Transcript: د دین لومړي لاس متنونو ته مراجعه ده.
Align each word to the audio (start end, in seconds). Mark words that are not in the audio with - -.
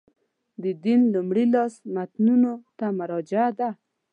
د 0.63 0.65
دین 0.83 1.01
لومړي 1.13 1.45
لاس 1.53 1.73
متنونو 1.93 2.51
ته 2.77 2.85
مراجعه 2.99 3.49
ده. 3.59 3.69